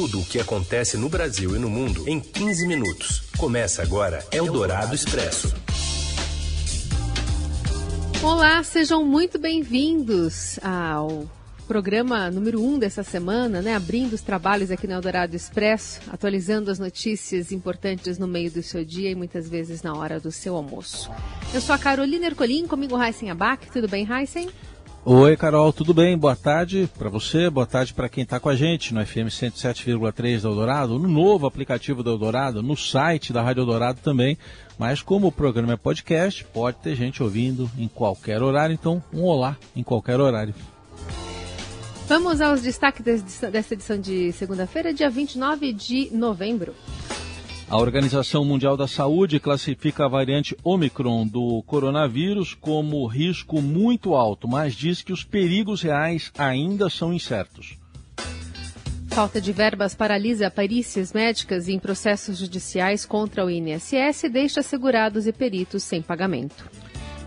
[0.00, 3.24] Tudo o que acontece no Brasil e no mundo em 15 minutos.
[3.36, 5.52] Começa agora Eldorado Expresso.
[8.22, 11.28] Olá, sejam muito bem-vindos ao
[11.66, 13.74] programa número 1 um dessa semana, né?
[13.74, 18.84] Abrindo os trabalhos aqui no Eldorado Expresso, atualizando as notícias importantes no meio do seu
[18.84, 21.10] dia e muitas vezes na hora do seu almoço.
[21.52, 23.68] Eu sou a Carolina Ercolim, comigo Heisen Abac.
[23.72, 24.48] Tudo bem, Heisen?
[25.04, 26.18] Oi, Carol, tudo bem?
[26.18, 30.42] Boa tarde para você, boa tarde para quem está com a gente no FM 107,3
[30.42, 34.36] da Eldorado, no novo aplicativo da Eldorado, no site da Rádio Eldorado também.
[34.78, 39.22] Mas como o programa é podcast, pode ter gente ouvindo em qualquer horário, então um
[39.22, 40.54] olá em qualquer horário.
[42.06, 46.74] Vamos aos destaques dessa edição de segunda-feira, dia 29 de novembro.
[47.70, 54.48] A Organização Mundial da Saúde classifica a variante Omicron do coronavírus como risco muito alto,
[54.48, 57.76] mas diz que os perigos reais ainda são incertos.
[59.08, 65.26] Falta de verbas paralisa perícias médicas em processos judiciais contra o INSS e deixa segurados
[65.26, 66.64] e peritos sem pagamento.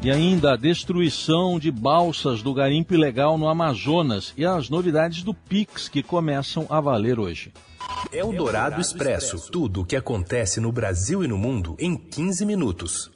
[0.04, 5.32] E ainda a destruição de balsas do garimpo ilegal no Amazonas e as novidades do
[5.32, 7.54] PIX que começam a valer hoje.
[8.12, 9.52] É o Dourado Expresso.
[9.52, 13.12] Tudo o que acontece no Brasil e no mundo em 15 minutos.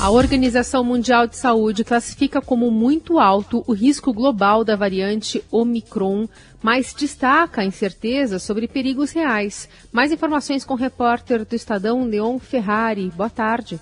[0.00, 6.26] A Organização Mundial de Saúde classifica como muito alto o risco global da variante Omicron,
[6.60, 9.68] mas destaca a incerteza sobre perigos reais.
[9.92, 13.08] Mais informações com o repórter do Estadão, Leon Ferrari.
[13.16, 13.80] Boa tarde.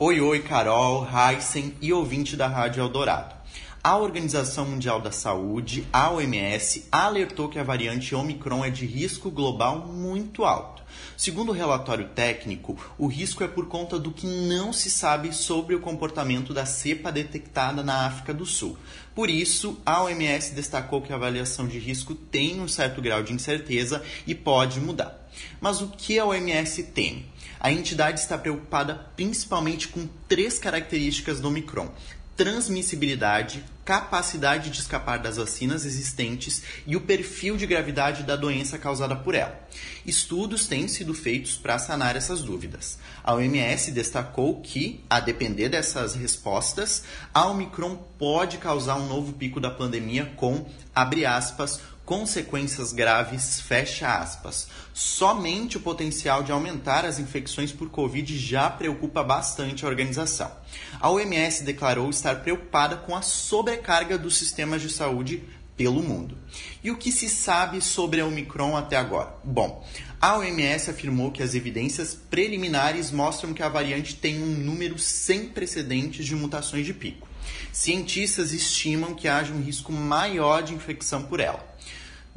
[0.00, 3.34] Oi, oi, Carol, Heisen e ouvinte da Rádio Eldorado.
[3.82, 9.28] A Organização Mundial da Saúde, a OMS, alertou que a variante Omicron é de risco
[9.28, 10.84] global muito alto.
[11.16, 15.74] Segundo o relatório técnico, o risco é por conta do que não se sabe sobre
[15.74, 18.78] o comportamento da cepa detectada na África do Sul.
[19.16, 23.32] Por isso, a OMS destacou que a avaliação de risco tem um certo grau de
[23.32, 25.28] incerteza e pode mudar.
[25.60, 27.26] Mas o que a OMS teme?
[27.60, 31.90] A entidade está preocupada principalmente com três características do Omicron:
[32.36, 39.16] transmissibilidade, capacidade de escapar das vacinas existentes e o perfil de gravidade da doença causada
[39.16, 39.58] por ela.
[40.06, 42.96] Estudos têm sido feitos para sanar essas dúvidas.
[43.24, 47.02] A OMS destacou que, a depender dessas respostas,
[47.34, 50.64] a Omicron pode causar um novo pico da pandemia com,
[50.94, 54.68] abre aspas, consequências graves, fecha aspas.
[54.94, 60.50] Somente o potencial de aumentar as infecções por Covid já preocupa bastante a organização.
[60.98, 65.44] A OMS declarou estar preocupada com a sobrecarga dos sistemas de saúde
[65.76, 66.38] pelo mundo.
[66.82, 69.34] E o que se sabe sobre a Omicron até agora?
[69.44, 69.86] Bom,
[70.18, 75.50] a OMS afirmou que as evidências preliminares mostram que a variante tem um número sem
[75.50, 77.28] precedentes de mutações de pico.
[77.70, 81.68] Cientistas estimam que haja um risco maior de infecção por ela.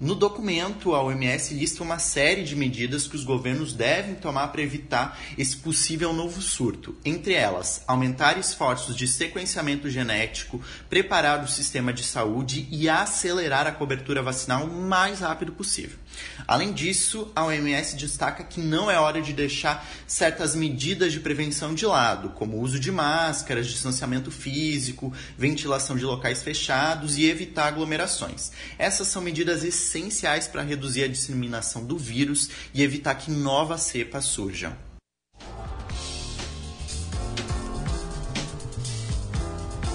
[0.02, 4.64] No documento, a OMS lista uma série de medidas que os governos devem tomar para
[4.64, 6.98] evitar esse possível novo surto.
[7.06, 13.72] Entre elas, aumentar esforços de sequenciamento genético, preparar o sistema de saúde e acelerar a
[13.72, 16.00] cobertura vacinal o mais rápido possível.
[16.48, 21.74] Além disso, a OMS destaca que não é hora de deixar certas medidas de prevenção
[21.74, 27.68] de lado, como o uso de máscaras, distanciamento físico, ventilação de locais fechados e evitar
[27.68, 28.52] aglomerações.
[28.78, 34.26] Essas são medidas essenciais para reduzir a disseminação do vírus e evitar que novas cepas
[34.26, 34.91] surjam.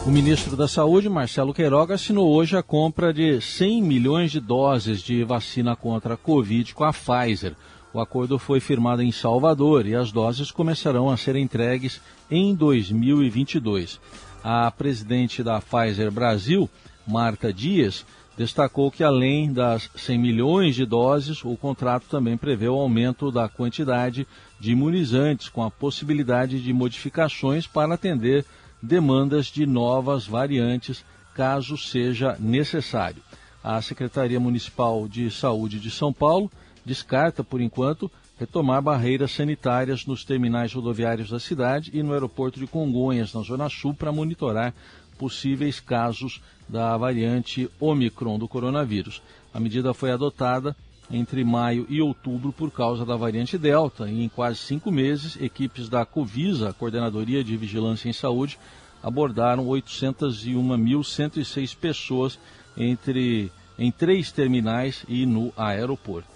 [0.06, 5.03] O ministro da Saúde, Marcelo Queiroga, assinou hoje a compra de 100 milhões de doses
[5.03, 7.56] de vacina contra a Covid com a Pfizer.
[7.93, 12.00] O acordo foi firmado em Salvador e as doses começarão a ser entregues
[12.31, 14.00] em 2022.
[14.44, 16.71] A presidente da Pfizer Brasil,
[17.05, 18.06] Marta Dias,
[18.38, 23.49] destacou que além das 100 milhões de doses, o contrato também prevê o aumento da
[23.49, 24.25] quantidade
[24.61, 28.44] de imunizantes, com a possibilidade de modificações para atender
[28.82, 31.04] demandas de novas variantes,
[31.34, 33.22] caso seja necessário.
[33.62, 36.50] A Secretaria Municipal de Saúde de São Paulo
[36.84, 42.67] descarta, por enquanto, retomar barreiras sanitárias nos terminais rodoviários da cidade e no aeroporto de
[42.67, 44.73] Congonhas, na Zona Sul, para monitorar
[45.19, 49.23] possíveis casos da variante Omicron do coronavírus.
[49.52, 50.76] A medida foi adotada
[51.11, 54.08] entre maio e outubro por causa da variante Delta.
[54.11, 58.58] E em quase cinco meses, equipes da Covisa, Coordenadoria de Vigilância em Saúde,
[59.03, 62.38] abordaram 801.106 pessoas
[62.76, 66.36] entre, em três terminais e no aeroporto.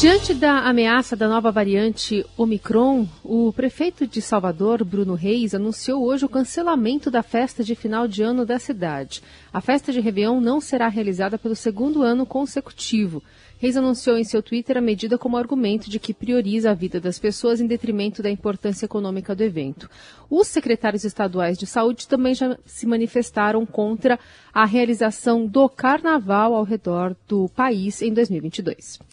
[0.00, 6.24] Diante da ameaça da nova variante Omicron, o prefeito de Salvador, Bruno Reis, anunciou hoje
[6.24, 9.22] o cancelamento da festa de final de ano da cidade.
[9.52, 13.22] A festa de Réveillon não será realizada pelo segundo ano consecutivo.
[13.58, 17.18] Reis anunciou em seu Twitter a medida como argumento de que prioriza a vida das
[17.18, 19.90] pessoas em detrimento da importância econômica do evento.
[20.30, 24.18] Os secretários estaduais de saúde também já se manifestaram contra
[24.50, 29.09] a realização do carnaval ao redor do país em 2022.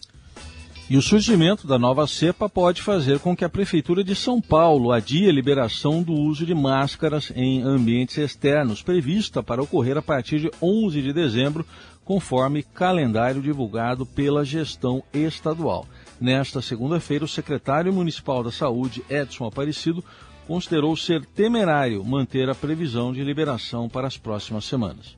[0.89, 4.93] E o surgimento da nova cepa pode fazer com que a Prefeitura de São Paulo
[4.93, 10.39] adie a liberação do uso de máscaras em ambientes externos, prevista para ocorrer a partir
[10.39, 11.65] de 11 de dezembro,
[12.05, 15.85] conforme calendário divulgado pela gestão estadual.
[16.21, 20.01] Nesta segunda-feira, o secretário municipal da Saúde, Edson Aparecido,
[20.47, 25.17] considerou ser temerário manter a previsão de liberação para as próximas semanas.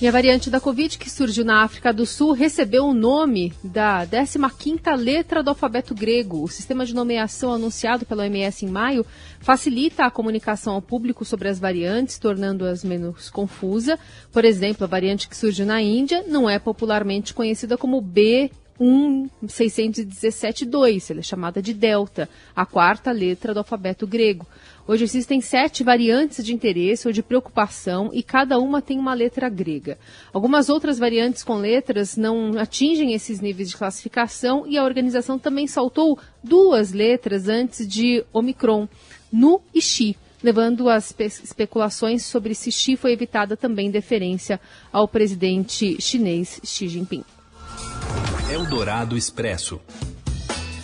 [0.00, 4.06] E a variante da Covid que surgiu na África do Sul recebeu o nome da
[4.06, 6.42] 15ª letra do alfabeto grego.
[6.42, 9.04] O sistema de nomeação anunciado pela OMS em maio
[9.40, 13.98] facilita a comunicação ao público sobre as variantes, tornando-as menos confusa.
[14.32, 21.10] Por exemplo, a variante que surgiu na Índia não é popularmente conhecida como B 16172,
[21.10, 24.46] ela é chamada de delta, a quarta letra do alfabeto grego.
[24.88, 29.50] Hoje existem sete variantes de interesse ou de preocupação e cada uma tem uma letra
[29.50, 29.98] grega.
[30.32, 35.66] Algumas outras variantes com letras não atingem esses níveis de classificação e a organização também
[35.66, 38.88] saltou duas letras antes de Omicron,
[39.30, 44.58] Nu e Xi levando as especulações sobre se Xi foi evitada também deferência
[44.90, 47.22] ao presidente chinês Xi Jinping.
[48.52, 49.80] Eldorado Expresso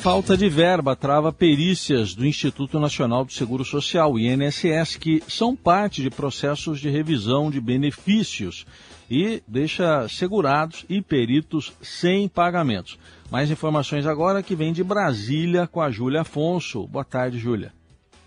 [0.07, 6.01] falta de verba trava perícias do Instituto Nacional do Seguro Social, INSS, que são parte
[6.01, 8.65] de processos de revisão de benefícios
[9.11, 13.01] e deixa segurados e peritos sem pagamentos.
[13.33, 16.87] Mais informações agora que vem de Brasília com a Júlia Afonso.
[16.87, 17.73] Boa tarde, Júlia.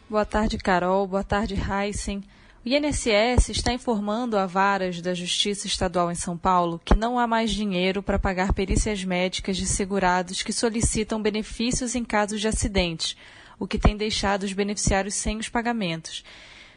[0.09, 1.07] Boa tarde, Carol.
[1.07, 2.21] Boa tarde, Heisen.
[2.65, 7.25] O INSS está informando a varas da Justiça Estadual em São Paulo que não há
[7.25, 13.15] mais dinheiro para pagar perícias médicas de segurados que solicitam benefícios em casos de acidentes,
[13.57, 16.21] o que tem deixado os beneficiários sem os pagamentos.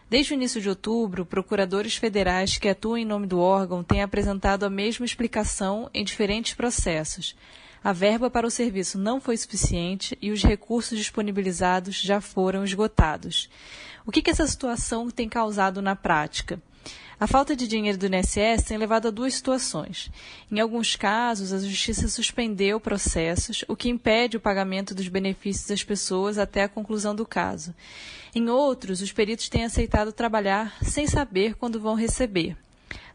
[0.08, 4.64] Desde o início de outubro, procuradores federais que atuam em nome do órgão têm apresentado
[4.64, 7.34] a mesma explicação em diferentes processos.
[7.82, 13.50] A verba para o serviço não foi suficiente e os recursos disponibilizados já foram esgotados.
[14.04, 16.60] O que, que essa situação tem causado na prática?
[17.22, 20.10] A falta de dinheiro do INSS tem levado a duas situações.
[20.50, 25.84] Em alguns casos, a Justiça suspendeu processos, o que impede o pagamento dos benefícios das
[25.84, 27.72] pessoas até a conclusão do caso.
[28.34, 32.56] Em outros, os peritos têm aceitado trabalhar sem saber quando vão receber.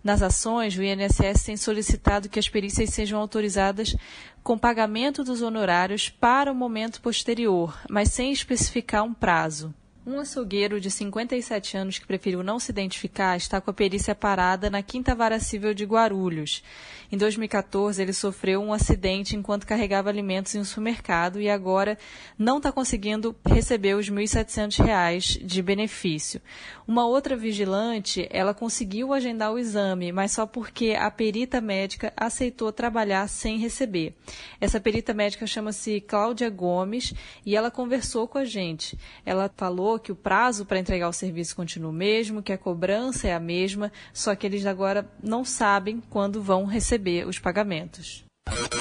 [0.01, 3.93] Nas ações, o INSS tem solicitado que as perícias sejam autorizadas
[4.41, 9.75] com pagamento dos honorários para o momento posterior, mas sem especificar um prazo.
[10.09, 14.69] Um açougueiro de 57 anos que preferiu não se identificar está com a perícia parada
[14.69, 16.63] na Quinta Vara Civil de Guarulhos.
[17.11, 21.97] Em 2014, ele sofreu um acidente enquanto carregava alimentos em um supermercado e agora
[22.39, 26.41] não está conseguindo receber os R$ 1.700 de benefício.
[26.87, 32.71] Uma outra vigilante, ela conseguiu agendar o exame, mas só porque a perita médica aceitou
[32.71, 34.15] trabalhar sem receber.
[34.61, 37.13] Essa perita médica chama-se Cláudia Gomes
[37.45, 38.97] e ela conversou com a gente.
[39.25, 39.49] Ela
[39.97, 43.33] falou que o prazo para entregar o serviço continua o mesmo, que a cobrança é
[43.33, 48.23] a mesma, só que eles agora não sabem quando vão receber os pagamentos.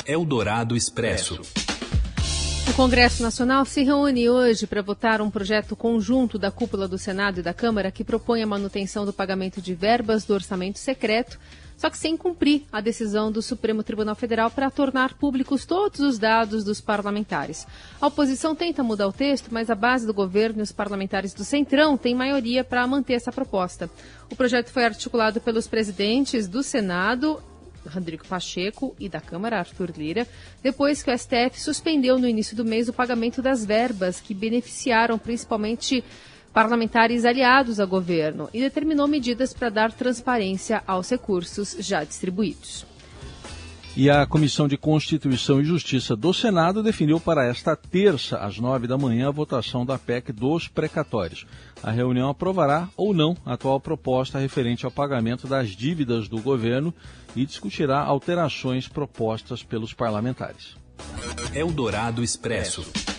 [0.07, 1.41] Eldorado Expresso.
[2.69, 7.41] O Congresso Nacional se reúne hoje para votar um projeto conjunto da cúpula do Senado
[7.41, 11.39] e da Câmara que propõe a manutenção do pagamento de verbas do orçamento secreto,
[11.77, 16.19] só que sem cumprir a decisão do Supremo Tribunal Federal para tornar públicos todos os
[16.19, 17.67] dados dos parlamentares.
[18.01, 21.45] A oposição tenta mudar o texto, mas a base do governo e os parlamentares do
[21.45, 23.91] Centrão têm maioria para manter essa proposta.
[24.31, 27.43] O projeto foi articulado pelos presidentes do Senado
[27.89, 30.27] Rodrigo Pacheco e da Câmara, Arthur Lira,
[30.63, 35.19] depois que o STF suspendeu no início do mês o pagamento das verbas que beneficiaram
[35.19, 36.03] principalmente
[36.57, 42.87] parlamentares aliados ao governo e determinou medidas para dar transparência aos recursos já distribuídos.
[43.95, 48.87] E a Comissão de Constituição e Justiça do Senado definiu para esta terça, às nove
[48.87, 51.47] da manhã, a votação da PEC dos precatórios.
[51.83, 56.93] A reunião aprovará ou não a atual proposta referente ao pagamento das dívidas do governo
[57.35, 60.75] e discutirá alterações propostas pelos parlamentares.
[61.55, 63.16] Eldorado Expresso.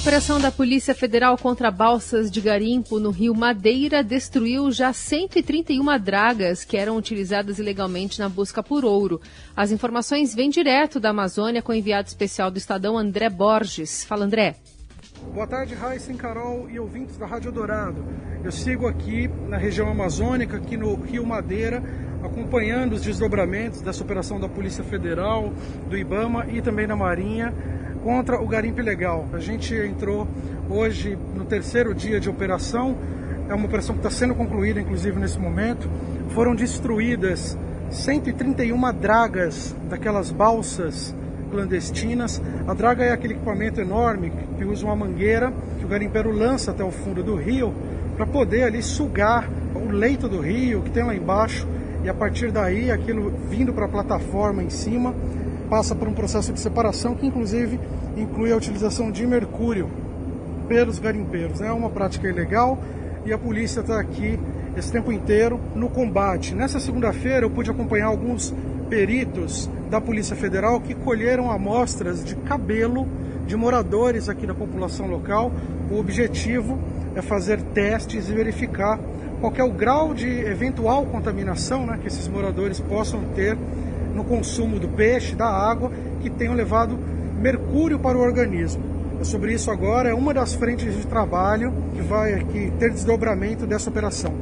[0.00, 6.64] Operação da Polícia Federal contra balsas de garimpo no Rio Madeira destruiu já 131 dragas
[6.64, 9.20] que eram utilizadas ilegalmente na busca por ouro.
[9.54, 14.02] As informações vêm direto da Amazônia com o enviado especial do Estadão André Borges.
[14.02, 14.56] Fala, André.
[15.34, 18.02] Boa tarde, Raíssa, Carol e ouvintes da Rádio Dourado.
[18.42, 21.82] Eu sigo aqui na região amazônica, aqui no Rio Madeira,
[22.24, 25.52] acompanhando os desdobramentos dessa operação da Polícia Federal,
[25.90, 27.52] do IBAMA e também da Marinha
[28.02, 29.26] contra o garimpo ilegal.
[29.32, 30.26] A gente entrou
[30.68, 32.96] hoje no terceiro dia de operação,
[33.48, 35.88] é uma operação que está sendo concluída, inclusive, nesse momento.
[36.30, 37.56] Foram destruídas
[37.90, 41.14] 131 dragas daquelas balsas
[41.50, 42.40] clandestinas.
[42.66, 46.84] A draga é aquele equipamento enorme que usa uma mangueira que o garimpeiro lança até
[46.84, 47.74] o fundo do rio
[48.16, 51.66] para poder ali sugar o leito do rio que tem lá embaixo
[52.04, 55.14] e a partir daí aquilo vindo para a plataforma em cima
[55.70, 57.78] passa por um processo de separação que inclusive
[58.16, 59.88] inclui a utilização de mercúrio
[60.68, 61.60] pelos garimpeiros.
[61.60, 62.76] É uma prática ilegal
[63.24, 64.38] e a polícia está aqui
[64.76, 66.54] esse tempo inteiro no combate.
[66.54, 68.52] Nessa segunda-feira eu pude acompanhar alguns
[68.88, 73.06] peritos da Polícia Federal que colheram amostras de cabelo
[73.46, 75.52] de moradores aqui da população local.
[75.90, 76.78] O objetivo
[77.14, 78.98] é fazer testes e verificar
[79.40, 83.56] qual é o grau de eventual contaminação né, que esses moradores possam ter
[84.14, 85.90] no consumo do peixe, da água,
[86.20, 86.98] que tenham levado
[87.40, 88.82] mercúrio para o organismo.
[89.20, 92.44] É sobre isso agora, é uma das frentes de trabalho que vai
[92.78, 94.32] ter desdobramento dessa operação.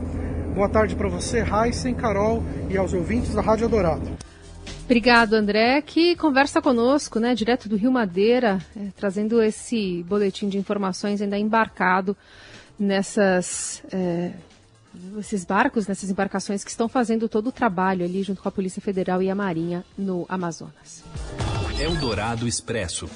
[0.54, 4.08] Boa tarde para você, Heisen, Carol e aos ouvintes da Rádio Dourado.
[4.84, 10.56] Obrigado, André, que conversa conosco, né, direto do Rio Madeira, é, trazendo esse boletim de
[10.56, 12.16] informações ainda embarcado
[12.78, 14.30] nessas é,
[15.18, 18.80] esses barcos, nessas embarcações que estão fazendo todo o trabalho ali junto com a Polícia
[18.82, 21.04] Federal e a Marinha no Amazonas.
[21.78, 23.08] Eldorado Expresso.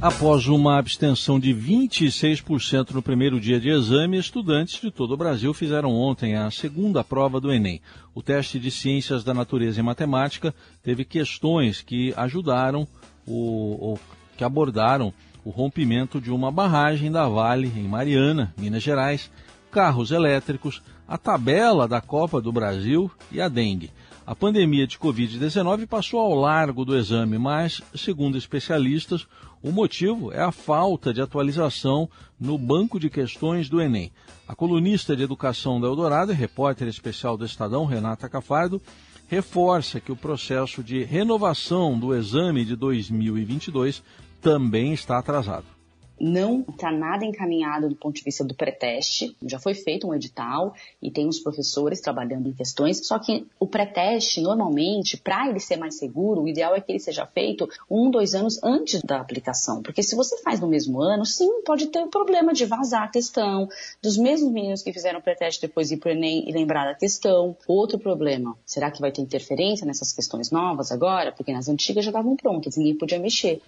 [0.00, 5.52] Após uma abstenção de 26% no primeiro dia de exame, estudantes de todo o Brasil
[5.52, 7.82] fizeram ontem a segunda prova do Enem.
[8.14, 12.88] O teste de Ciências da Natureza e Matemática teve questões que ajudaram
[13.26, 14.00] o, ou
[14.38, 15.12] que abordaram
[15.44, 19.30] o rompimento de uma barragem da Vale em Mariana, Minas Gerais,
[19.70, 23.90] carros elétricos, a tabela da Copa do Brasil e a dengue.
[24.26, 29.26] A pandemia de Covid-19 passou ao largo do exame, mas, segundo especialistas,
[29.62, 32.08] o motivo é a falta de atualização
[32.38, 34.12] no banco de questões do Enem.
[34.46, 38.80] A colunista de Educação da Eldorado e repórter especial do Estadão, Renata Cafardo,
[39.26, 44.02] reforça que o processo de renovação do exame de 2022
[44.40, 45.79] também está atrasado
[46.20, 49.34] não está nada encaminhado do ponto de vista do pré-teste.
[49.46, 53.66] Já foi feito um edital e tem os professores trabalhando em questões, só que o
[53.66, 58.10] pré-teste, normalmente, para ele ser mais seguro, o ideal é que ele seja feito um,
[58.10, 59.82] dois anos antes da aplicação.
[59.82, 63.08] Porque se você faz no mesmo ano, sim, pode ter o problema de vazar a
[63.08, 63.68] questão,
[64.02, 66.94] dos mesmos meninos que fizeram o pré-teste depois ir para o Enem e lembrar da
[66.94, 67.56] questão.
[67.66, 71.32] Outro problema, será que vai ter interferência nessas questões novas agora?
[71.32, 73.62] Porque nas antigas já estavam prontas, ninguém podia mexer.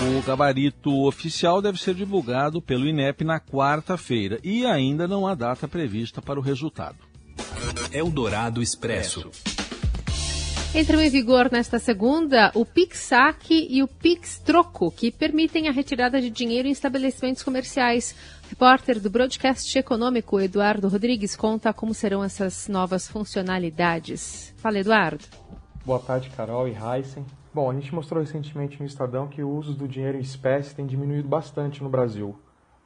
[0.00, 5.66] O gabarito oficial deve ser divulgado pelo INEP na quarta-feira e ainda não há data
[5.66, 6.98] prevista para o resultado.
[7.92, 9.28] Eldorado Expresso.
[10.74, 16.30] Entram em vigor nesta segunda o PIX-SAC e o PIX-Troco, que permitem a retirada de
[16.30, 18.14] dinheiro em estabelecimentos comerciais.
[18.44, 24.54] O repórter do Broadcast Econômico, Eduardo Rodrigues, conta como serão essas novas funcionalidades.
[24.58, 25.24] Fala, Eduardo.
[25.84, 27.24] Boa tarde, Carol e Heisen.
[27.58, 30.86] Bom, a gente mostrou recentemente no Estadão que o uso do dinheiro em espécie tem
[30.86, 32.38] diminuído bastante no Brasil.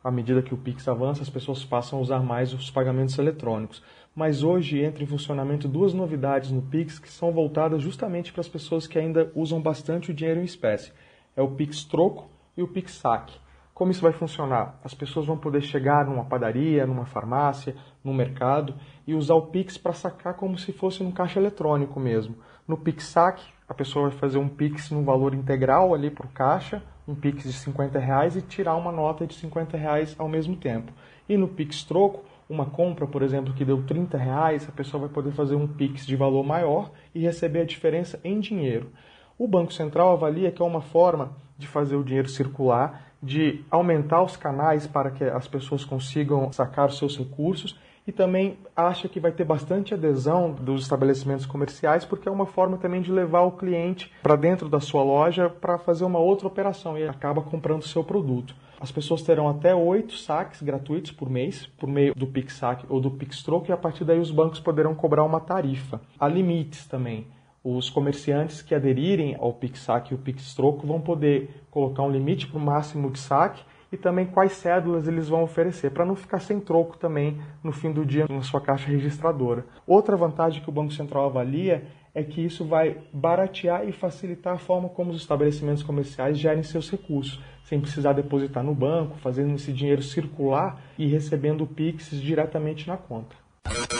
[0.02, 3.82] À medida que o Pix avança, as pessoas passam a usar mais os pagamentos eletrônicos.
[4.16, 8.48] Mas hoje entra em funcionamento duas novidades no Pix que são voltadas justamente para as
[8.48, 10.90] pessoas que ainda usam bastante o dinheiro em espécie.
[11.36, 13.38] É o Pix Troco e o Pix Saque.
[13.74, 14.80] Como isso vai funcionar?
[14.82, 18.74] As pessoas vão poder chegar numa padaria, numa farmácia, no mercado
[19.06, 22.36] e usar o Pix para sacar como se fosse num caixa eletrônico mesmo.
[22.72, 26.30] No Pix Saque, a pessoa vai fazer um Pix no valor integral ali para o
[26.30, 30.56] caixa, um Pix de 50 reais e tirar uma nota de 50 reais ao mesmo
[30.56, 30.90] tempo.
[31.28, 35.10] E no Pix Troco, uma compra, por exemplo, que deu 30 reais, a pessoa vai
[35.10, 38.90] poder fazer um Pix de valor maior e receber a diferença em dinheiro.
[39.36, 44.22] O Banco Central avalia que é uma forma de fazer o dinheiro circular, de aumentar
[44.22, 49.20] os canais para que as pessoas consigam sacar os seus recursos e também acha que
[49.20, 53.52] vai ter bastante adesão dos estabelecimentos comerciais, porque é uma forma também de levar o
[53.52, 57.86] cliente para dentro da sua loja para fazer uma outra operação e acaba comprando o
[57.86, 58.54] seu produto.
[58.80, 63.12] As pessoas terão até oito saques gratuitos por mês, por meio do PixSac ou do
[63.12, 66.00] PixTroco, e a partir daí os bancos poderão cobrar uma tarifa.
[66.18, 67.28] Há limites também.
[67.62, 72.58] Os comerciantes que aderirem ao PixSac e o PixTroco vão poder colocar um limite para
[72.58, 73.62] o máximo de saque
[73.92, 77.92] e também quais cédulas eles vão oferecer, para não ficar sem troco também no fim
[77.92, 79.66] do dia na sua caixa registradora.
[79.86, 81.84] Outra vantagem que o Banco Central avalia
[82.14, 86.90] é que isso vai baratear e facilitar a forma como os estabelecimentos comerciais gerem seus
[86.90, 92.88] recursos, sem precisar depositar no banco, fazendo esse dinheiro circular e recebendo o Pix diretamente
[92.88, 93.36] na conta.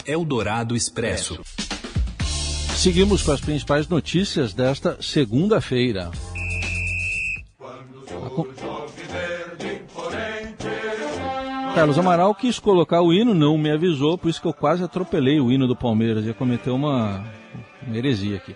[0.06, 1.40] Eldorado Expresso.
[2.76, 6.10] Seguimos com as principais notícias desta segunda-feira.
[11.82, 15.40] Carlos Amaral quis colocar o hino, não me avisou, por isso que eu quase atropelei
[15.40, 16.24] o hino do Palmeiras.
[16.24, 17.24] Ia cometer uma,
[17.84, 18.54] uma heresia aqui.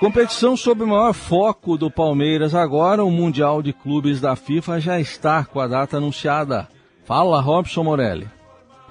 [0.00, 4.98] Competição sob o maior foco do Palmeiras agora, o Mundial de Clubes da FIFA já
[4.98, 6.66] está com a data anunciada.
[7.04, 8.26] Fala, Robson Morelli.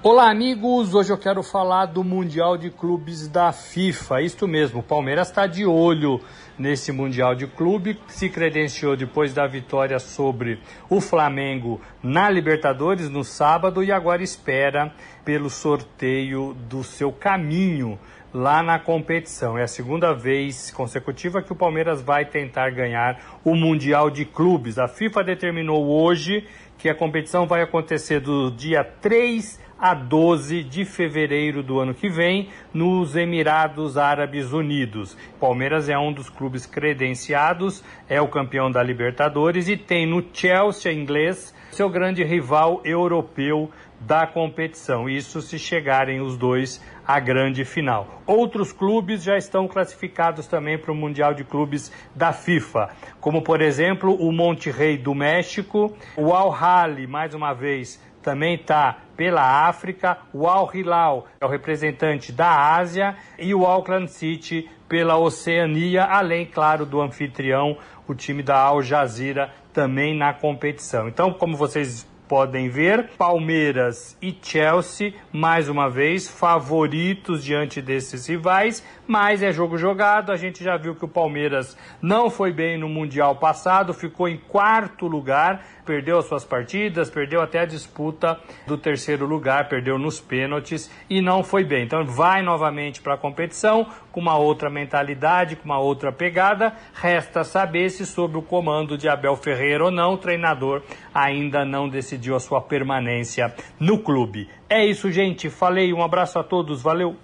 [0.08, 0.94] Olá, amigos!
[0.94, 4.22] Hoje eu quero falar do Mundial de Clubes da FIFA.
[4.22, 6.20] Isto mesmo, o Palmeiras está de olho
[6.56, 13.24] nesse Mundial de Clube, se credenciou depois da vitória sobre o Flamengo na Libertadores no
[13.24, 14.94] sábado e agora espera
[15.24, 17.98] pelo sorteio do seu caminho
[18.32, 19.58] lá na competição.
[19.58, 24.78] É a segunda vez consecutiva que o Palmeiras vai tentar ganhar o Mundial de Clubes.
[24.78, 26.46] A FIFA determinou hoje
[26.78, 32.08] que a competição vai acontecer do dia 3 a 12 de fevereiro do ano que
[32.08, 35.16] vem, nos Emirados Árabes Unidos.
[35.38, 40.92] Palmeiras é um dos clubes credenciados, é o campeão da Libertadores e tem no Chelsea
[40.92, 45.08] inglês seu grande rival europeu da competição.
[45.08, 48.22] Isso se chegarem os dois à grande final.
[48.26, 52.90] Outros clubes já estão classificados também para o Mundial de Clubes da FIFA,
[53.20, 58.96] como por exemplo o Monterrey do México, o Al Ahly, mais uma vez, também está
[59.16, 65.16] pela África, o Al Hilal é o representante da Ásia e o Auckland City pela
[65.16, 67.78] Oceania, além, claro, do anfitrião,
[68.08, 71.06] o time da Al Jazeera também na competição.
[71.06, 73.10] Então, como vocês podem ver.
[73.16, 80.32] Palmeiras e Chelsea, mais uma vez, favoritos diante desses rivais, mas é jogo jogado.
[80.32, 84.36] A gente já viu que o Palmeiras não foi bem no Mundial passado, ficou em
[84.36, 90.20] quarto lugar, perdeu as suas partidas, perdeu até a disputa do terceiro lugar, perdeu nos
[90.20, 91.84] pênaltis e não foi bem.
[91.84, 96.72] Então vai novamente para a competição com uma outra mentalidade, com uma outra pegada.
[96.94, 100.82] Resta saber se sob o comando de Abel Ferreira ou não, o treinador
[101.14, 104.48] ainda não decidiu a sua permanência no clube.
[104.68, 105.48] É isso, gente.
[105.50, 107.16] Falei, um abraço a todos, valeu.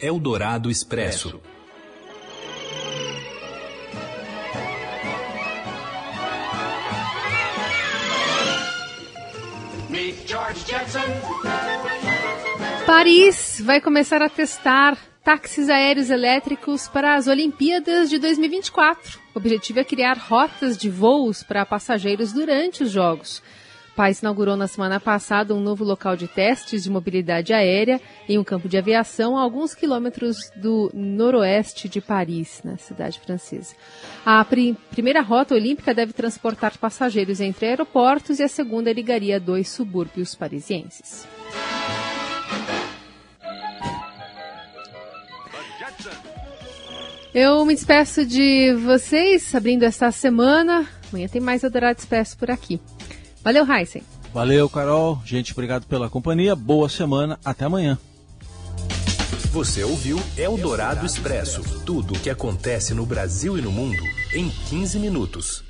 [0.00, 1.40] Eldorado Expresso.
[12.86, 19.18] Paris vai começar a testar táxis aéreos elétricos para as Olimpíadas de 2024.
[19.34, 23.42] O objetivo é criar rotas de voos para passageiros durante os Jogos.
[23.98, 28.44] País inaugurou na semana passada um novo local de testes de mobilidade aérea em um
[28.44, 33.74] campo de aviação a alguns quilômetros do noroeste de Paris, na cidade francesa.
[34.24, 34.46] A
[34.92, 41.26] primeira rota olímpica deve transportar passageiros entre aeroportos e a segunda ligaria dois subúrbios parisienses.
[47.34, 50.86] Eu me despeço de vocês, abrindo esta semana.
[51.12, 52.80] Amanhã tem mais Eldorado Expresso por aqui.
[53.42, 54.02] Valeu, Heisen.
[54.32, 55.20] Valeu, Carol.
[55.24, 56.54] Gente, obrigado pela companhia.
[56.54, 57.38] Boa semana.
[57.44, 57.98] Até amanhã.
[59.52, 64.02] Você ouviu Eldorado Expresso tudo o que acontece no Brasil e no mundo
[64.34, 65.67] em 15 minutos.